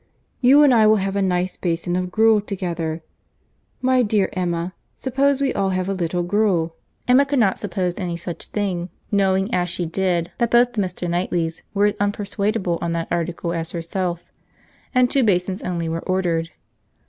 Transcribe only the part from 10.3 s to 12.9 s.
that both the Mr. Knightleys were as unpersuadable